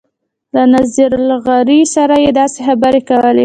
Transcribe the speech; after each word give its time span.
له 0.55 0.63
نذیر 0.73 1.11
لغاري 1.29 1.79
سره 1.95 2.15
یې 2.23 2.31
داسې 2.39 2.59
خبرې 2.67 3.01
کولې. 3.09 3.39